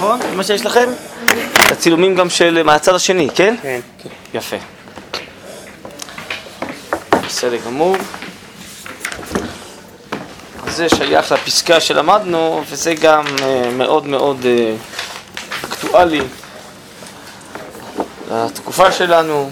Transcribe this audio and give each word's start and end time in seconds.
נכון? 0.00 0.20
מה 0.36 0.44
שיש 0.44 0.66
לכם? 0.66 0.88
הצילומים 1.56 2.14
גם 2.14 2.30
של 2.30 2.62
מהצד 2.62 2.94
השני, 2.94 3.28
כן? 3.34 3.54
כן. 3.62 3.80
יפה. 4.34 4.56
בסדר 7.26 7.56
גמור. 7.66 7.96
זה 10.68 10.88
שייך 10.88 11.32
לפסקה 11.32 11.80
שלמדנו, 11.80 12.62
וזה 12.70 12.94
גם 12.94 13.24
אה, 13.42 13.70
מאוד 13.70 14.06
מאוד 14.06 14.46
אה, 14.46 14.74
אקטואלי 15.64 16.20
לתקופה 18.30 18.92
שלנו. 18.92 19.50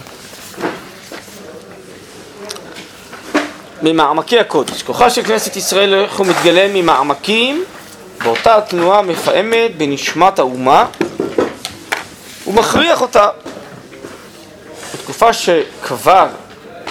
ממעמקי 3.82 4.38
הקודש. 4.38 4.82
כוחה 4.82 5.10
של 5.10 5.22
כנסת 5.22 5.56
ישראל 5.56 5.94
הולך 5.94 6.20
ומתגלה 6.20 6.66
ממעמקים 6.74 7.64
באותה 8.24 8.60
תנועה 8.60 9.02
מפעמת 9.02 9.76
בנשמת 9.76 10.38
האומה 10.38 10.86
ומכריח 12.46 13.00
אותה. 13.00 13.28
בתקופה 14.94 15.32
שכבר 15.32 16.26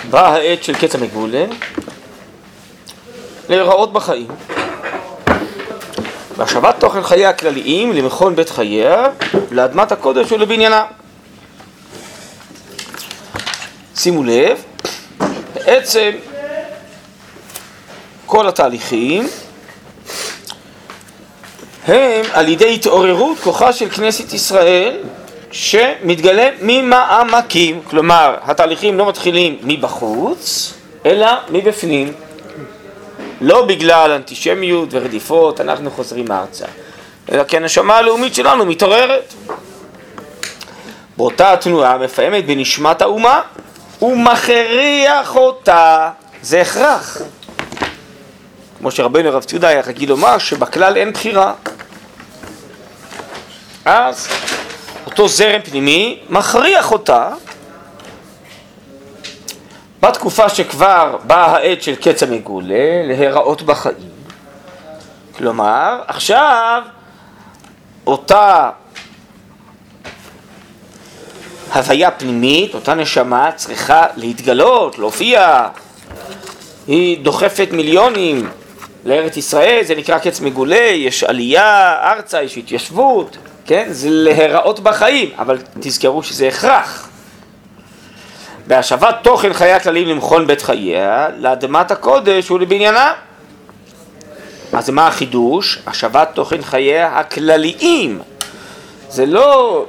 באה 0.10 0.28
העת 0.36 0.64
של 0.64 0.74
קץ 0.76 0.96
המגולה 0.96 1.46
להיראות 3.50 3.94
בחיים. 3.94 4.28
והשבת 6.38 6.76
תוכן 6.80 7.04
חייה 7.04 7.30
הכלליים 7.30 7.94
למכון 7.94 8.36
בית 8.36 8.50
חייה, 8.50 9.08
לאדמת 9.52 9.92
הקודש 9.92 10.32
ולבניינה. 10.32 10.86
שימו 13.96 14.24
לב, 14.24 14.64
בעצם 15.54 16.12
כל 18.26 18.48
התהליכים 18.48 19.28
הם 21.88 22.26
על 22.34 22.48
ידי 22.48 22.74
התעוררות 22.74 23.40
כוחה 23.40 23.74
של 23.74 23.90
כנסת 23.90 24.34
ישראל 24.34 24.98
שמתגלה 25.52 26.50
ממעמקים, 26.62 27.82
כלומר 27.90 28.36
התהליכים 28.42 28.98
לא 28.98 29.10
מתחילים 29.10 29.58
מבחוץ 29.64 30.74
אלא 31.06 31.28
מבפנים, 31.50 32.14
לא 33.42 33.66
בגלל 33.66 34.12
אנטישמיות 34.12 34.90
ורדיפות 34.92 35.62
אנחנו 35.62 35.92
חוזרים 35.92 36.32
ארצה, 36.32 36.66
אלא 37.32 37.44
כי 37.44 37.58
הנשמה 37.58 37.98
הלאומית 37.98 38.36
שלנו 38.36 38.66
מתעוררת. 38.66 39.34
באותה 41.18 41.54
התנועה 41.54 41.98
מפעמת 41.98 42.46
בנשמת 42.46 43.02
האומה 43.02 43.42
ומכריח 44.02 45.36
אותה, 45.36 46.10
זה 46.42 46.62
הכרח. 46.62 47.22
כמו 48.80 48.92
שרבנו 48.92 49.30
הרב 49.30 49.44
ציודה 49.44 49.68
היה 49.68 49.82
רגיל 49.82 50.10
לומר 50.10 50.38
שבכלל 50.38 50.98
אין 50.98 51.14
בחירה. 51.14 51.54
אז 53.90 54.28
אותו 55.06 55.28
זרם 55.28 55.62
פנימי 55.62 56.20
מכריח 56.30 56.92
אותה 56.92 57.30
בתקופה 60.02 60.50
שכבר 60.50 61.18
באה 61.24 61.46
העת 61.46 61.82
של 61.82 61.96
קץ 61.96 62.24
המגולה 62.24 63.04
להיראות 63.04 63.62
בחיים. 63.62 64.10
כלומר, 65.38 66.02
עכשיו 66.08 66.82
אותה 68.08 68.70
הוויה 71.74 72.12
פנימית, 72.12 72.74
אותה 72.74 72.94
נשמה 72.94 73.52
צריכה 73.56 74.06
להתגלות, 74.16 75.00
להופיע. 75.00 75.68
היא 76.88 77.24
דוחפת 77.24 77.68
מיליונים 77.72 78.50
לארץ 79.06 79.38
ישראל, 79.38 79.84
זה 79.84 79.96
נקרא 79.96 80.20
קץ 80.20 80.40
מגולה, 80.40 80.78
יש 80.78 81.24
עלייה 81.24 82.00
ארצה, 82.12 82.42
יש 82.42 82.58
התיישבות, 82.58 83.38
כן? 83.68 83.88
זה 83.90 84.08
להיראות 84.12 84.80
בחיים, 84.80 85.30
אבל 85.38 85.58
תזכרו 85.80 86.24
שזה 86.24 86.48
הכרח. 86.48 87.10
בהשבת 88.68 89.16
תוכן 89.22 89.54
חיי 89.54 89.74
הכללים 89.74 90.08
למכון 90.08 90.48
בית 90.48 90.62
חייה, 90.62 91.28
לאדמת 91.38 91.92
הקודש 91.92 92.52
ולבניינה. 92.52 93.14
אז 94.74 94.90
מה 94.90 95.08
החידוש? 95.08 95.80
השבת 95.88 96.30
תוכן 96.34 96.62
חייה 96.62 97.18
הכלליים. 97.20 98.20
זה 99.10 99.26
לא 99.26 99.86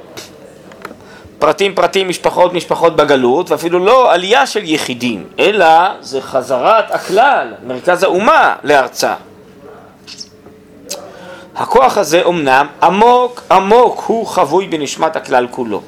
פרטים 1.39 1.75
פרטים, 1.75 2.09
משפחות 2.09 2.53
משפחות 2.53 2.95
בגלות, 2.95 3.51
ואפילו 3.51 3.79
לא 3.79 4.13
עלייה 4.13 4.47
של 4.47 4.63
יחידים, 4.63 5.25
אלא 5.39 5.67
זה 6.01 6.21
חזרת 6.21 6.91
הכלל, 6.91 7.53
מרכז 7.67 8.03
האומה 8.03 8.55
לארצה. 8.63 9.13
הכוח 11.55 11.97
הזה 11.97 12.21
אומנם 12.23 12.67
עמוק 12.83 13.43
עמוק 13.51 14.03
הוא 14.07 14.27
חבוי 14.27 14.67
בנשמת 14.67 15.15
הכלל 15.15 15.47
כולו. 15.51 15.81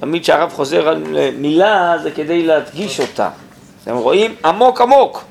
תמיד 0.00 0.22
כשהרב 0.22 0.52
חוזר 0.52 0.88
על 0.88 1.04
מילה 1.38 1.94
זה 2.02 2.10
כדי 2.10 2.42
להדגיש 2.42 3.00
אותה. 3.00 3.30
אתם 3.84 3.96
רואים? 3.96 4.34
עמוק 4.44 4.80
עמוק. 4.80 5.24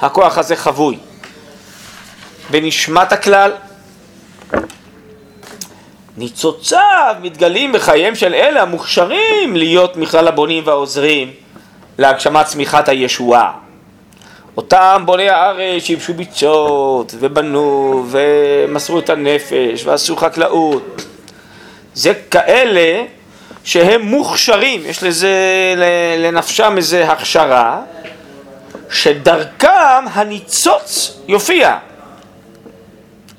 הכוח 0.00 0.38
הזה 0.38 0.56
חבוי 0.56 0.98
בנשמת 2.50 3.12
הכלל. 3.12 3.52
ניצוציו 6.16 7.16
מתגלים 7.22 7.72
בחייהם 7.72 8.14
של 8.14 8.34
אלה 8.34 8.62
המוכשרים 8.62 9.56
להיות 9.56 9.96
מכלל 9.96 10.28
הבונים 10.28 10.66
והעוזרים 10.66 11.32
להגשמת 11.98 12.46
צמיחת 12.46 12.88
הישועה. 12.88 13.61
אותם 14.56 15.02
בוני 15.06 15.28
הארץ 15.28 15.82
שיבשו 15.82 16.14
ביצות 16.14 17.14
ובנו 17.18 18.04
ומסרו 18.10 18.98
את 18.98 19.10
הנפש 19.10 19.84
ועשו 19.84 20.16
חקלאות 20.16 21.02
זה 21.94 22.12
כאלה 22.30 23.04
שהם 23.64 24.02
מוכשרים, 24.02 24.82
יש 24.86 25.02
לזה 25.02 25.34
לנפשם 26.18 26.74
איזה 26.76 27.12
הכשרה 27.12 27.80
שדרכם 28.90 30.04
הניצוץ 30.12 31.18
יופיע. 31.28 31.76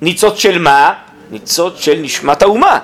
ניצוץ 0.02 0.38
של 0.40 0.60
מה? 0.60 0.94
ניצוץ 1.32 1.80
של 1.80 1.96
נשמת 2.02 2.42
האומה. 2.42 2.80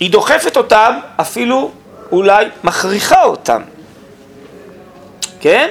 היא 0.00 0.10
דוחפת 0.10 0.56
אותם, 0.56 0.98
אפילו 1.16 1.70
אולי 2.12 2.46
מכריחה 2.64 3.24
אותם. 3.24 3.62
כן? 5.40 5.68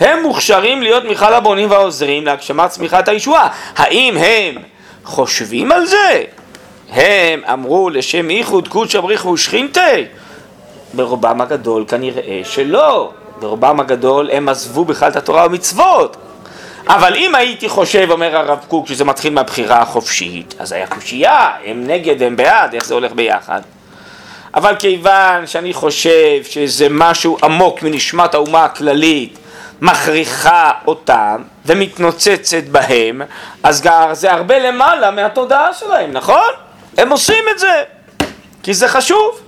הם 0.00 0.22
מוכשרים 0.22 0.82
להיות 0.82 1.04
מיכל 1.04 1.34
הבונים 1.34 1.70
והעוזרים 1.70 2.26
להגשמת 2.26 2.70
צמיחת 2.70 3.08
הישועה. 3.08 3.48
האם 3.76 4.16
הם 4.16 4.62
חושבים 5.04 5.72
על 5.72 5.86
זה? 5.86 6.22
הם 6.92 7.42
אמרו 7.52 7.90
לשם 7.90 8.30
איחוד 8.30 8.68
קודש 8.68 8.96
אבריחו 8.96 9.28
ושכינתי? 9.28 10.04
ברובם 10.94 11.40
הגדול 11.40 11.84
כנראה 11.88 12.40
שלא. 12.44 13.12
ברובם 13.40 13.80
הגדול 13.80 14.30
הם 14.32 14.48
עזבו 14.48 14.84
בכלל 14.84 15.10
את 15.10 15.16
התורה 15.16 15.46
ומצוות. 15.46 16.16
אבל 16.88 17.14
אם 17.16 17.34
הייתי 17.34 17.68
חושב, 17.68 18.10
אומר 18.10 18.36
הרב 18.36 18.58
קוק, 18.68 18.88
שזה 18.88 19.04
מתחיל 19.04 19.32
מהבחירה 19.32 19.82
החופשית, 19.82 20.54
אז 20.58 20.72
היה 20.72 20.86
קושייה, 20.86 21.50
הם 21.64 21.86
נגד, 21.86 22.22
הם 22.22 22.36
בעד, 22.36 22.74
איך 22.74 22.84
זה 22.84 22.94
הולך 22.94 23.12
ביחד? 23.12 23.60
אבל 24.54 24.76
כיוון 24.78 25.46
שאני 25.46 25.72
חושב 25.72 26.44
שזה 26.44 26.86
משהו 26.90 27.38
עמוק 27.42 27.82
מנשמת 27.82 28.34
האומה 28.34 28.64
הכללית, 28.64 29.38
מכריחה 29.80 30.72
אותם 30.86 31.42
ומתנוצצת 31.66 32.64
בהם, 32.70 33.22
אז 33.62 33.82
זה 34.12 34.32
הרבה 34.32 34.58
למעלה 34.58 35.10
מהתודעה 35.10 35.74
שלהם, 35.74 36.12
נכון? 36.12 36.50
הם 36.98 37.10
עושים 37.10 37.44
את 37.54 37.58
זה, 37.58 37.82
כי 38.62 38.74
זה 38.74 38.88
חשוב. 38.88 39.40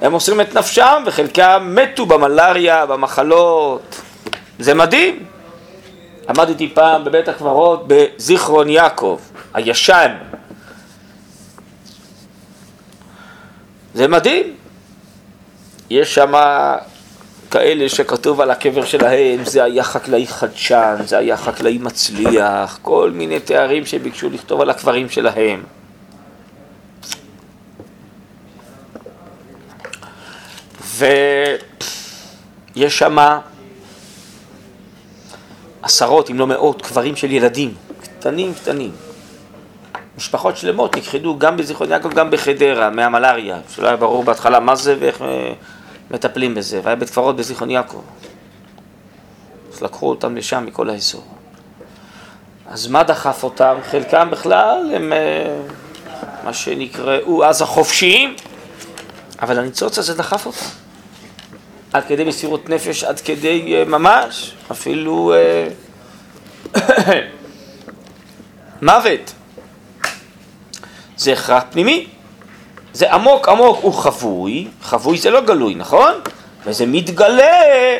הם 0.00 0.12
עושים 0.12 0.40
את 0.40 0.54
נפשם 0.54 1.02
וחלקם 1.06 1.74
מתו 1.74 2.06
במלאריה, 2.06 2.86
במחלות. 2.86 4.00
זה 4.58 4.74
מדהים. 4.74 5.26
עמדתי 6.28 6.70
פעם 6.74 7.04
בבית 7.04 7.28
הקברות 7.28 7.84
בזיכרון 7.86 8.68
יעקב, 8.68 9.18
הישן. 9.54 10.14
זה 13.94 14.08
מדהים. 14.08 14.56
יש 15.90 16.14
שם 16.14 16.32
כאלה 17.52 17.88
שכתוב 17.88 18.40
על 18.40 18.50
הקבר 18.50 18.84
שלהם, 18.84 19.44
זה 19.44 19.64
היה 19.64 19.82
חקלאי 19.82 20.26
חדשן, 20.26 20.96
זה 21.04 21.18
היה 21.18 21.36
חקלאי 21.36 21.78
מצליח, 21.78 22.78
כל 22.82 23.10
מיני 23.14 23.40
תארים 23.40 23.86
שביקשו 23.86 24.30
לכתוב 24.30 24.60
על 24.60 24.70
הקברים 24.70 25.08
שלהם. 25.08 25.62
ויש 30.96 32.98
שם 32.98 33.16
עשרות 35.82 36.30
אם 36.30 36.38
לא 36.38 36.46
מאות 36.46 36.82
קברים 36.82 37.16
של 37.16 37.30
ילדים, 37.30 37.74
קטנים 38.02 38.54
קטנים. 38.54 38.90
משפחות 40.16 40.56
שלמות 40.56 40.96
נכחדו 40.96 41.38
גם 41.38 41.56
בזיכרון 41.56 41.90
יעקב, 41.90 42.14
גם 42.14 42.30
בחדרה, 42.30 42.90
מהמלאריה, 42.90 43.58
שלא 43.74 43.86
היה 43.86 43.96
ברור 43.96 44.24
בהתחלה 44.24 44.60
מה 44.60 44.74
זה 44.74 44.96
ואיך 45.00 45.22
אה, 45.22 45.52
מטפלים 46.10 46.54
בזה, 46.54 46.80
והיה 46.82 46.96
בית 46.96 47.10
קברות 47.10 47.36
בזיכרון 47.36 47.70
יעקב. 47.70 48.02
אז 49.72 49.82
לקחו 49.82 50.10
אותם 50.10 50.36
לשם 50.36 50.64
מכל 50.66 50.90
האזור. 50.90 51.24
אז 52.66 52.86
מה 52.86 53.02
דחף 53.02 53.44
אותם? 53.44 53.74
חלקם 53.90 54.30
בכלל 54.30 54.92
הם 54.94 55.12
אה, 55.12 55.56
מה 56.44 56.52
שנקראו 56.52 57.44
אז 57.44 57.62
החופשיים, 57.62 58.36
אבל 59.42 59.58
הניצוץ 59.58 59.98
הזה 59.98 60.14
דחף 60.14 60.46
אותם. 60.46 60.66
עד 61.92 62.04
כדי 62.08 62.24
מסירות 62.24 62.68
נפש, 62.68 63.04
עד 63.04 63.20
כדי 63.20 63.74
אה, 63.74 63.84
ממש, 63.84 64.54
אפילו 64.70 65.34
מוות. 68.82 69.32
זה 71.16 71.32
הכרח 71.32 71.62
פנימי. 71.70 72.06
זה 72.92 73.12
עמוק 73.12 73.48
עמוק, 73.48 73.78
הוא 73.82 73.94
חבוי, 73.94 74.68
חבוי 74.82 75.18
זה 75.18 75.30
לא 75.30 75.40
גלוי, 75.40 75.74
נכון? 75.74 76.12
וזה 76.66 76.86
מתגלה. 76.86 77.96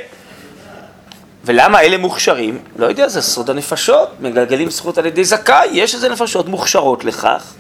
ולמה 1.45 1.81
אלה 1.81 1.99
מוכשרים? 1.99 2.59
לא 2.77 2.87
יודע, 2.87 3.09
זה 3.09 3.23
סוד 3.23 3.51
הנפשות, 3.51 4.09
מגלגלים 4.21 4.71
זכות 4.71 4.99
על 4.99 5.07
ידי 5.07 5.25
זכאי, 5.25 5.69
יש 5.73 5.95
איזה 5.95 6.09
נפשות 6.09 6.49
מוכשרות 6.49 7.05
לכך, 7.05 7.55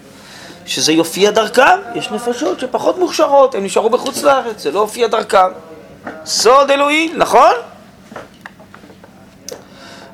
שזה 0.66 0.92
יופיע 0.92 1.30
דרכם, 1.30 1.78
יש 1.94 2.10
נפשות 2.10 2.60
שפחות 2.60 2.98
מוכשרות, 2.98 3.54
הן 3.54 3.64
נשארו 3.64 3.90
בחוץ 3.90 4.22
לארץ, 4.22 4.62
זה 4.62 4.70
לא 4.70 4.80
הופיע 4.80 5.06
דרכם. 5.06 5.48
סוד 6.24 6.70
אלוהי, 6.70 7.12
נכון? 7.16 7.54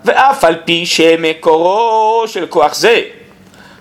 ואף 0.05 0.45
על 0.45 0.57
פי 0.65 0.87
שמקורו 0.87 2.25
של 2.27 2.47
כוח 2.47 2.75
זה 2.75 3.03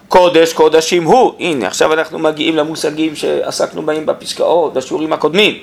קודש 0.07 0.53
קודשים 0.53 1.03
הוא. 1.03 1.33
הנה, 1.39 1.67
עכשיו 1.67 1.93
אנחנו 1.93 2.19
מגיעים 2.19 2.55
למושגים 2.55 3.15
שעסקנו 3.15 3.81
בהם 3.81 4.05
בפסקאות, 4.05 4.73
בשיעורים 4.73 5.13
הקודמים. 5.13 5.57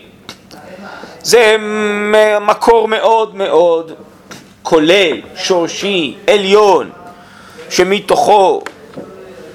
זה 1.22 1.56
מקור 2.40 2.88
מאוד 2.88 3.34
מאוד 3.34 3.92
כולל, 4.62 5.16
שורשי, 5.36 6.14
עליון, 6.26 6.90
שמתוכו 7.70 8.62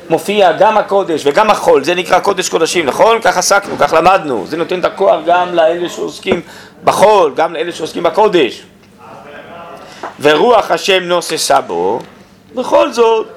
מופיע 0.10 0.52
גם 0.52 0.78
הקודש 0.78 1.22
וגם 1.26 1.50
החול, 1.50 1.84
זה 1.84 1.96
נקרא 1.96 2.20
קודש 2.20 2.50
קודשים, 2.50 2.86
נכון? 2.86 3.22
כך 3.22 3.38
עסקנו, 3.38 3.76
כך 3.80 3.94
למדנו, 3.94 4.46
זה 4.48 4.58
נותן 4.58 4.80
את 4.80 4.86
הכוח 4.86 5.20
גם 5.26 5.54
לאלה 5.56 5.90
שעוסקים 5.90 6.42
בחול, 6.84 7.34
גם 7.36 7.54
לאלה 7.54 7.72
שעוסקים 7.72 8.04
בקודש. 8.04 8.64
ורוח 10.22 10.72
השם 10.72 11.04
נוססה 11.04 11.62
בו, 11.62 12.00
בכל 12.56 12.92
זאת 12.92 13.28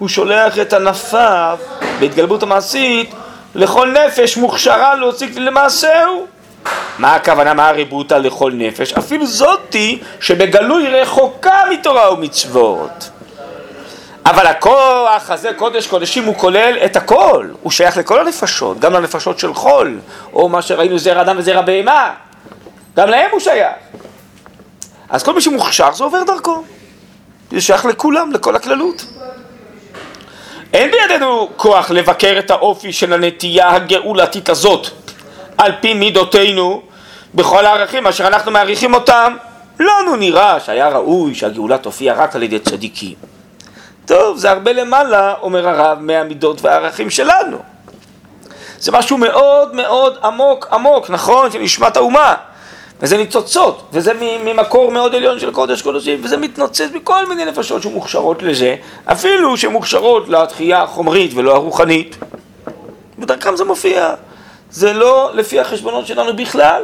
הוא 0.00 0.08
שולח 0.08 0.58
את 0.58 0.72
ענפיו 0.72 1.58
בהתגלבות 2.00 2.42
המעשית 2.42 3.14
לכל 3.54 3.88
נפש 3.90 4.36
מוכשרה 4.36 4.94
להוציא 4.94 5.28
למעשהו. 5.36 6.26
מה 6.98 7.14
הכוונה, 7.14 7.54
מה 7.54 7.68
הריבותא 7.68 8.14
לכל 8.14 8.52
נפש? 8.54 8.92
אפילו 8.92 9.26
זאתי 9.26 9.98
שבגלוי 10.20 10.86
רחוקה 10.88 11.58
מתורה 11.70 12.12
ומצוות. 12.12 13.10
אבל 14.26 14.46
הכוח 14.46 15.30
הזה, 15.30 15.50
קודש 15.56 15.86
קודשים, 15.86 16.24
הוא 16.24 16.34
כולל 16.36 16.78
את 16.84 16.96
הכל, 16.96 17.48
הוא 17.62 17.72
שייך 17.72 17.96
לכל 17.96 18.20
הנפשות, 18.20 18.80
גם 18.80 18.92
לנפשות 18.92 19.38
של 19.38 19.54
חול, 19.54 19.98
או 20.32 20.48
מה 20.48 20.62
שראינו 20.62 20.98
זרע 20.98 21.20
אדם 21.20 21.36
וזרע 21.38 21.60
בהמה, 21.60 22.10
גם 22.96 23.08
להם 23.08 23.30
הוא 23.32 23.40
שייך. 23.40 23.72
אז 25.08 25.22
כל 25.22 25.34
מי 25.34 25.40
שמוכשר 25.40 25.92
זה 25.92 26.04
עובר 26.04 26.22
דרכו, 26.22 26.62
זה 27.50 27.60
שייך 27.60 27.84
לכולם, 27.84 28.32
לכל 28.32 28.56
הכללות. 28.56 29.04
אין 30.72 30.90
בידינו 30.90 31.48
כוח 31.56 31.90
לבקר 31.90 32.36
את 32.38 32.50
האופי 32.50 32.92
של 32.92 33.12
הנטייה 33.12 33.74
הגאולתית 33.74 34.48
הזאת. 34.48 34.86
על 35.58 35.72
פי 35.80 35.94
מידותינו 35.94 36.82
בכל 37.34 37.66
הערכים 37.66 38.06
אשר 38.06 38.26
אנחנו 38.26 38.50
מעריכים 38.50 38.94
אותם 38.94 39.36
לנו 39.80 40.16
נראה 40.16 40.60
שהיה 40.60 40.88
ראוי 40.88 41.34
שהגאולה 41.34 41.78
תופיע 41.78 42.14
רק 42.14 42.36
על 42.36 42.42
ידי 42.42 42.58
צדיקים. 42.58 43.14
טוב, 44.06 44.36
זה 44.36 44.50
הרבה 44.50 44.72
למעלה, 44.72 45.34
אומר 45.42 45.68
הרב, 45.68 45.98
מהמידות 46.00 46.62
והערכים 46.62 47.10
שלנו. 47.10 47.58
זה 48.78 48.92
משהו 48.92 49.18
מאוד 49.18 49.74
מאוד 49.74 50.18
עמוק 50.24 50.68
עמוק, 50.72 51.10
נכון? 51.10 51.50
של 51.50 51.58
נשמת 51.58 51.96
האומה 51.96 52.34
וזה 53.02 53.16
ניצוצות, 53.16 53.82
וזה 53.92 54.12
ממקור 54.44 54.90
מאוד 54.90 55.14
עליון 55.14 55.38
של 55.38 55.50
קודש 55.52 55.82
קודשים, 55.82 56.20
וזה 56.24 56.36
מתנוצץ 56.36 56.88
מכל 56.94 57.28
מיני 57.28 57.44
נפשות 57.44 57.82
שמוכשרות 57.82 58.42
לזה, 58.42 58.76
אפילו 59.04 59.56
שמוכשרות 59.56 60.28
לתחייה 60.28 60.82
החומרית 60.82 61.30
ולא 61.34 61.54
הרוחנית. 61.54 62.16
בדרכם 63.18 63.56
זה 63.56 63.64
מופיע. 63.64 64.14
זה 64.70 64.92
לא 64.92 65.30
לפי 65.34 65.60
החשבונות 65.60 66.06
שלנו 66.06 66.36
בכלל. 66.36 66.82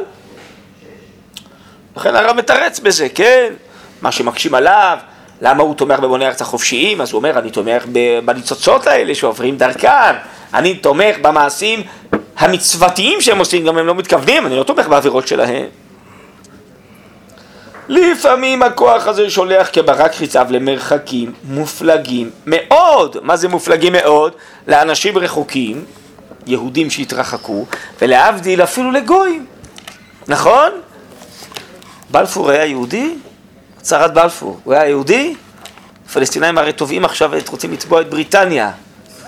לכן 1.97 2.15
הרב 2.15 2.35
מתרץ 2.35 2.79
בזה, 2.79 3.09
כן? 3.09 3.53
מה 4.01 4.11
שמקשים 4.11 4.53
עליו, 4.53 4.97
למה 5.41 5.63
הוא 5.63 5.75
תומך 5.75 5.99
בבוני 5.99 6.27
ארץ 6.27 6.41
החופשיים? 6.41 7.01
אז 7.01 7.11
הוא 7.11 7.17
אומר, 7.17 7.39
אני 7.39 7.51
תומך 7.51 7.85
בניצוצות 8.25 8.87
האלה 8.87 9.15
שעוברים 9.15 9.57
דרכם, 9.57 10.13
אני 10.53 10.75
תומך 10.75 11.15
במעשים 11.21 11.83
המצוותיים 12.37 13.21
שהם 13.21 13.39
עושים, 13.39 13.65
גם 13.65 13.77
הם 13.77 13.87
לא 13.87 13.95
מתכוונים, 13.95 14.45
אני 14.45 14.55
לא 14.55 14.63
תומך 14.63 14.87
בעבירות 14.87 15.27
שלהם. 15.27 15.65
לפעמים 17.89 18.63
הכוח 18.63 19.07
הזה 19.07 19.29
שולח 19.29 19.69
כברק 19.73 20.15
חיציו 20.15 20.47
למרחקים 20.49 21.33
מופלגים 21.43 22.29
מאוד, 22.45 23.17
מה 23.21 23.37
זה 23.37 23.47
מופלגים 23.47 23.93
מאוד? 23.93 24.33
לאנשים 24.67 25.17
רחוקים, 25.17 25.85
יהודים 26.47 26.89
שהתרחקו, 26.89 27.65
ולהבדיל 28.01 28.63
אפילו 28.63 28.91
לגויים, 28.91 29.45
נכון? 30.27 30.69
בלפור 32.11 32.49
היה 32.49 32.65
יהודי? 32.65 33.15
הצהרת 33.79 34.13
בלפור, 34.13 34.59
הוא 34.63 34.73
היה 34.73 34.87
יהודי? 34.87 35.35
הפלסטינאים 36.09 36.57
הרי 36.57 36.73
תובעים 36.73 37.05
עכשיו, 37.05 37.31
רוצים 37.49 37.71
לתבוע 37.71 38.01
את 38.01 38.09
בריטניה 38.09 38.71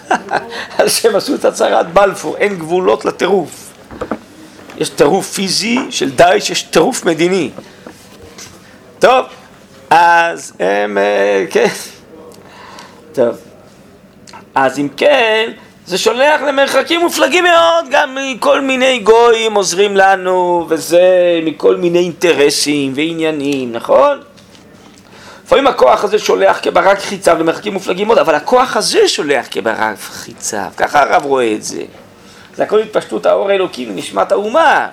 על 0.77 0.89
שהם 0.89 1.15
עשו 1.15 1.35
את 1.35 1.45
הצהרת 1.45 1.93
בלפור, 1.93 2.37
אין 2.37 2.55
גבולות 2.55 3.05
לטירוף. 3.05 3.69
יש 4.77 4.89
טירוף 4.89 5.33
פיזי 5.33 5.79
של 5.89 6.09
דאעש, 6.09 6.49
יש 6.49 6.61
טירוף 6.61 7.05
מדיני. 7.05 7.51
טוב, 8.99 9.25
אז 9.89 10.53
הם, 10.59 10.97
אה, 10.97 11.45
כן, 11.49 11.67
טוב, 13.13 13.37
אז 14.55 14.79
אם 14.79 14.87
כן, 14.97 15.51
זה 15.85 15.97
שולח 15.97 16.41
למרחקים 16.41 16.99
מופלגים 16.99 17.43
מאוד, 17.43 17.85
גם 17.91 18.17
מכל 18.21 18.61
מיני 18.61 18.99
גויים 18.99 19.53
עוזרים 19.53 19.97
לנו, 19.97 20.65
וזה 20.69 21.01
מכל 21.43 21.75
מיני 21.75 21.99
אינטרסים 21.99 22.93
ועניינים, 22.95 23.71
נכון? 23.71 24.19
לפעמים 25.45 25.67
הכוח 25.67 26.03
הזה 26.03 26.19
שולח 26.19 26.59
כברק 26.61 26.99
חיציו 26.99 27.37
למרחקים 27.39 27.73
מופלגים 27.73 28.07
מאוד, 28.07 28.17
אבל 28.17 28.35
הכוח 28.35 28.77
הזה 28.77 29.07
שולח 29.07 29.47
כברק 29.51 29.97
חיציו, 29.99 30.69
ככה 30.77 31.01
הרב 31.01 31.25
רואה 31.25 31.53
את 31.53 31.63
זה. 31.63 31.83
זה 32.55 32.63
הכל 32.63 32.79
התפשטות 32.79 33.25
האור 33.25 33.49
האלוקי 33.49 33.87
ונשמת 33.89 34.31
האומה. 34.31 34.87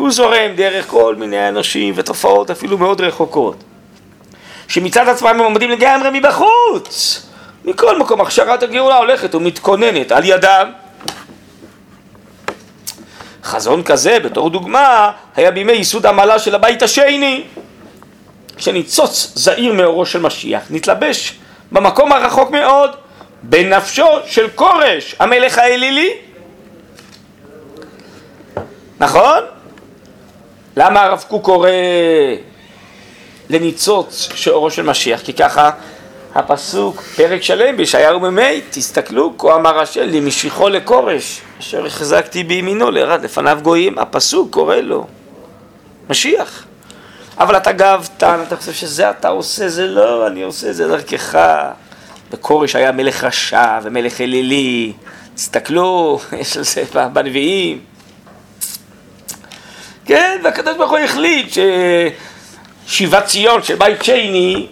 שהוא 0.00 0.10
זורם 0.12 0.54
דרך 0.56 0.86
כל 0.86 1.14
מיני 1.14 1.48
אנשים 1.48 1.94
ותופעות 1.96 2.50
אפילו 2.50 2.78
מאוד 2.78 3.00
רחוקות, 3.00 3.56
שמצד 4.68 5.08
עצמם 5.08 5.28
הם 5.28 5.38
עומדים 5.38 5.70
לגמרי 5.70 6.08
מבחוץ. 6.12 7.26
מכל 7.64 7.98
מקום 7.98 8.20
הכשרת 8.20 8.62
הגאולה 8.62 8.96
הולכת 8.96 9.34
ומתכוננת 9.34 10.12
על 10.12 10.24
ידם. 10.24 10.70
חזון 13.44 13.82
כזה, 13.82 14.18
בתור 14.20 14.50
דוגמה, 14.50 15.12
היה 15.36 15.50
בימי 15.50 15.72
ייסוד 15.72 16.06
המעלה 16.06 16.38
של 16.38 16.54
הבית 16.54 16.82
השני, 16.82 17.44
כשניצוץ 18.56 19.32
זעיר 19.34 19.72
מאורו 19.72 20.06
של 20.06 20.20
משיח, 20.20 20.62
נתלבש 20.70 21.38
במקום 21.72 22.12
הרחוק 22.12 22.50
מאוד, 22.50 22.90
בנפשו 23.42 24.08
של 24.26 24.48
כורש, 24.54 25.14
המלך 25.18 25.58
האלילי. 25.58 26.10
נכון? 29.00 29.59
למה 30.80 31.02
הרב 31.02 31.24
קוק 31.28 31.44
קורא 31.44 31.70
לניצוץ 33.50 34.28
שאורו 34.34 34.70
של 34.70 34.82
משיח? 34.82 35.20
כי 35.20 35.32
ככה 35.32 35.70
הפסוק, 36.34 37.00
פרק 37.00 37.42
שלם 37.42 37.76
בישעיהו 37.76 38.20
מ"ה, 38.20 38.42
תסתכלו, 38.70 39.38
כה 39.38 39.54
אמר 39.54 39.80
השם 39.80 40.00
למשיכו 40.00 40.68
לכורש, 40.68 41.40
אשר 41.60 41.86
החזקתי 41.86 42.44
בימינו 42.44 42.90
לרד 42.90 43.24
לפניו 43.24 43.58
גויים, 43.62 43.98
הפסוק 43.98 44.52
קורא 44.52 44.76
לו, 44.76 45.06
משיח. 46.10 46.64
אבל 47.38 47.56
אתה 47.56 47.72
גאוותן, 47.72 48.40
אתה 48.46 48.56
חושב 48.56 48.72
שזה 48.72 49.10
אתה 49.10 49.28
עושה, 49.28 49.68
זה 49.68 49.86
לא, 49.86 50.26
אני 50.26 50.42
עושה 50.42 50.72
זה 50.72 50.88
דרכך. 50.88 51.38
וכורש 52.32 52.76
היה 52.76 52.92
מלך 52.92 53.24
רשע 53.24 53.78
ומלך 53.82 54.20
אלילי, 54.20 54.92
תסתכלו, 55.34 56.18
יש 56.40 56.56
על 56.56 56.64
זה 56.64 56.82
בנביאים. 57.12 57.89
כן, 60.10 60.40
והקדוש 60.44 60.76
ברוך 60.76 60.90
הוא 60.90 60.98
החליט 60.98 61.54
ששיבת 62.86 63.24
ציון 63.24 63.62
של 63.62 63.74
בית 63.74 64.02
שני 64.02 64.66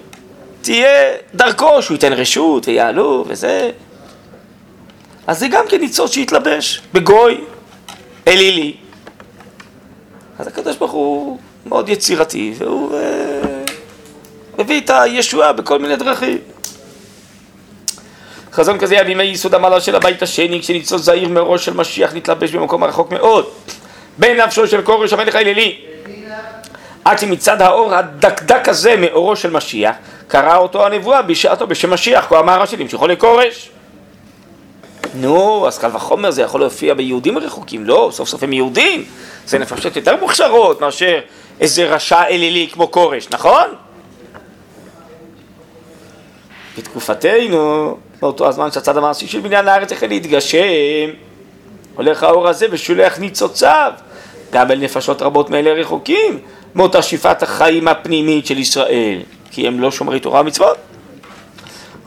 תהיה 0.62 1.14
דרכו, 1.34 1.82
שהוא 1.82 1.94
ייתן 1.94 2.12
רשות 2.12 2.68
ויעלו 2.68 3.24
וזה. 3.28 3.70
אז 5.26 5.38
זה 5.38 5.48
גם 5.48 5.64
כן 5.68 5.80
ניצוץ 5.80 6.14
שהתלבש 6.14 6.82
בגוי 6.92 7.40
אלילי. 8.28 8.76
אז 10.38 10.46
הקדוש 10.46 10.76
ברוך 10.76 10.92
הוא 10.92 11.38
מאוד 11.66 11.88
יצירתי, 11.88 12.54
והוא 12.58 12.94
אה, 12.94 13.62
מביא 14.58 14.80
את 14.80 14.90
הישועה 14.90 15.52
בכל 15.52 15.78
מיני 15.78 15.96
דרכים. 15.96 16.38
חזון 18.52 18.78
כזה 18.78 18.94
היה 18.94 19.04
בימי 19.04 19.24
ייסוד 19.24 19.54
המעלה 19.54 19.80
של 19.80 19.96
הבית 19.96 20.22
השני, 20.22 20.60
כשניצוץ 20.60 21.02
זעיר 21.02 21.28
מאורו 21.28 21.58
של 21.58 21.74
משיח 21.74 22.14
נתלבש 22.14 22.50
במקום 22.50 22.82
הרחוק 22.82 23.10
מאוד. 23.10 23.46
בין 24.18 24.40
נפשו 24.40 24.66
של 24.66 24.82
כורש 24.82 25.12
המלך 25.12 25.34
האלילי. 25.34 25.78
עד 27.04 27.18
שמצד 27.18 27.62
האור 27.62 27.94
הדקדק 27.94 28.68
הזה 28.68 28.96
מאורו 28.96 29.36
של 29.36 29.50
משיח, 29.50 29.96
קרא 30.28 30.56
אותו 30.56 30.86
הנבואה 30.86 31.22
בשעתו 31.22 31.66
בשם 31.66 31.90
משיח, 31.92 32.26
כה 32.28 32.40
אמר 32.40 32.62
השני, 32.62 32.82
המשכו 32.82 33.06
לכורש. 33.06 33.70
נו, 35.14 35.68
אז 35.68 35.78
קל 35.78 35.90
וחומר 35.94 36.30
זה 36.30 36.42
יכול 36.42 36.60
להופיע 36.60 36.94
ביהודים 36.94 37.38
רחוקים, 37.38 37.84
לא, 37.84 38.10
סוף 38.12 38.28
סוף 38.28 38.42
הם 38.42 38.52
יהודים. 38.52 39.04
זה 39.46 39.58
נפשות 39.58 39.96
יותר 39.96 40.16
מוכשרות 40.20 40.80
מאשר 40.80 41.20
איזה 41.60 41.84
רשע 41.84 42.22
אלילי 42.22 42.68
כמו 42.72 42.90
כורש, 42.90 43.28
נכון? 43.30 43.64
בתקופתנו, 46.78 47.96
באותו 48.20 48.48
הזמן 48.48 48.70
שהצד 48.70 48.96
המעשי 48.96 49.26
של 49.26 49.40
בניין 49.40 49.68
הארץ 49.68 49.92
החל 49.92 50.06
להתגשם, 50.06 51.10
הולך 51.94 52.22
האור 52.22 52.48
הזה 52.48 52.66
ושולח 52.70 53.18
ניצוציו 53.18 53.92
גם 54.52 54.70
אל 54.70 54.78
נפשות 54.78 55.22
רבות 55.22 55.50
מאלה 55.50 55.72
רחוקים 55.72 56.38
מאותה 56.74 57.02
שיפת 57.02 57.42
החיים 57.42 57.88
הפנימית 57.88 58.46
של 58.46 58.58
ישראל, 58.58 59.18
כי 59.50 59.66
הם 59.66 59.80
לא 59.80 59.90
שומרי 59.90 60.20
תורה 60.20 60.40
ומצוות. 60.40 60.76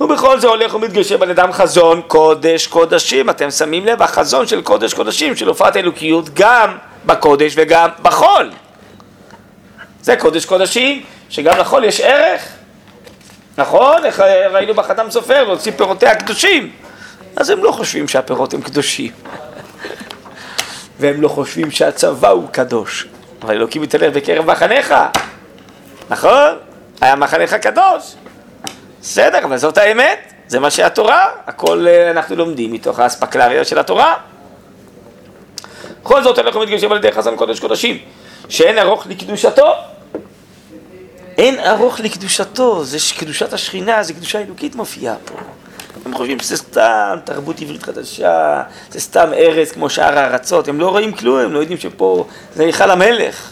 ובכל 0.02 0.40
זה 0.40 0.48
הולך 0.48 0.76
ומתגשם 0.76 1.22
על 1.22 1.30
אדם 1.30 1.52
חזון 1.52 2.02
קודש 2.08 2.68
קודשים, 2.68 3.30
אתם 3.30 3.52
שמים 3.52 3.86
לב, 3.86 4.02
החזון 4.02 4.48
של 4.48 4.62
קודש 4.62 4.94
קודשים, 4.94 5.36
של 5.36 5.48
הופעת 5.48 5.78
אלוקיות 5.78 6.30
גם 6.34 6.78
בקודש 7.06 7.54
וגם 7.58 7.90
בחול. 8.02 8.52
זה 10.02 10.16
קודש 10.16 10.46
קודשים, 10.46 11.04
שגם 11.30 11.58
לחול 11.58 11.84
יש 11.84 12.02
ערך. 12.02 12.48
נכון? 13.58 14.06
איך 14.06 14.20
ראינו 14.52 14.74
בחתם 14.74 15.06
סופר, 15.10 15.44
להוציא 15.44 15.72
פירותיה 15.72 16.16
קדושים. 16.16 16.72
אז 17.36 17.50
הם 17.50 17.64
לא 17.64 17.72
חושבים 17.72 18.08
שהפירות 18.08 18.54
הם 18.54 18.62
קדושים. 18.62 19.12
והם 21.02 21.22
לא 21.22 21.28
חושבים 21.28 21.72
שהצבא 21.72 22.30
הוא 22.30 22.48
קדוש. 22.52 23.08
אבל 23.42 23.54
אלוקים 23.56 23.82
מתהלך 23.82 24.16
בקרב 24.16 24.46
מחניך, 24.46 24.96
נכון? 26.10 26.58
היה 27.02 27.16
מחניך 27.16 27.54
קדוש. 27.54 28.16
בסדר, 29.02 29.44
אבל 29.44 29.58
זאת 29.58 29.78
האמת, 29.78 30.34
זה 30.48 30.60
מה 30.60 30.72
שהתורה, 30.72 31.26
הכל 31.48 31.88
אה, 31.88 32.12
אנחנו 32.12 32.36
לומדים 32.36 32.74
מתוך 32.74 33.00
האספקלריה 33.00 33.66
של 33.66 33.80
התורה. 33.80 34.16
בכל 36.04 36.24
זאת 36.24 36.40
אנחנו 36.40 36.60
מתגשם 36.60 36.92
על 36.92 36.98
ידי 36.98 37.12
חזון 37.12 37.36
קודש 37.36 37.60
קודשים, 37.60 37.98
שאין 38.50 38.78
ארוך 38.78 39.08
לקדושתו. 39.08 39.74
אין 41.38 41.60
ארוך 41.60 42.00
לקדושתו, 42.00 42.84
זה 42.84 42.98
קדושת 43.20 43.54
השכינה, 43.54 44.04
זה 44.04 44.14
קדושה 44.14 44.42
אלוקית 44.42 44.76
מופיעה 44.76 45.16
פה. 45.26 45.36
הם 46.06 46.14
חושבים 46.14 46.40
שזה 46.40 46.58
סתם 46.58 47.18
תרבות 47.24 47.62
עברית 47.62 47.84
חדשה, 47.84 48.64
זה 48.92 49.00
סתם 49.00 49.34
ארץ 49.34 49.72
כמו 49.72 49.90
שאר 49.90 50.20
הארצות, 50.20 50.68
הם 50.68 50.80
לא 50.80 50.90
רואים 50.90 51.12
כלום, 51.12 51.40
הם 51.40 51.54
לא 51.54 51.60
יודעים 51.60 51.78
שפה 51.80 52.28
זה 52.56 52.64
היכל 52.64 52.92
המלך. 52.92 53.52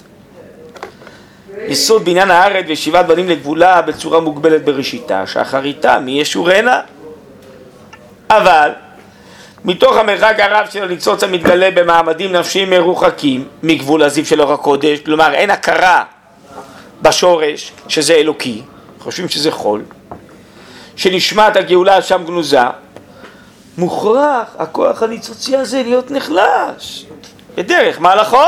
יסוד 1.67 2.05
בניין 2.05 2.31
הארץ 2.31 2.65
וישיבת 2.67 3.05
בנים 3.05 3.29
לגבולה 3.29 3.81
בצורה 3.81 4.19
מוגבלת 4.19 4.65
בראשיתה, 4.65 5.27
שאחריתה 5.27 5.99
מי 5.99 6.21
ישורנה. 6.21 6.81
אבל 8.29 8.71
מתוך 9.65 9.97
המרחק 9.97 10.35
הרב 10.39 10.67
של 10.71 10.83
הניצוץ 10.83 11.23
המתגלה 11.23 11.71
במעמדים 11.71 12.31
נפשיים 12.31 12.69
מרוחקים 12.69 13.47
מגבול 13.63 14.03
הזיו 14.03 14.25
של 14.25 14.41
אור 14.41 14.53
הקודש, 14.53 14.99
כלומר 14.99 15.33
אין 15.33 15.49
הכרה 15.49 16.03
בשורש 17.01 17.71
שזה 17.87 18.13
אלוקי, 18.13 18.61
חושבים 18.99 19.29
שזה 19.29 19.51
חול, 19.51 19.81
שנשמת 20.99 21.55
הגאולה 21.55 22.01
שם 22.01 22.23
גנוזה, 22.25 22.59
מוכרח 23.77 24.55
הכוח 24.57 25.03
הניצוצי 25.03 25.57
הזה 25.57 25.83
להיות 25.83 26.11
נחלש. 26.11 27.05
בדרך 27.55 28.01
מהלכו, 28.01 28.45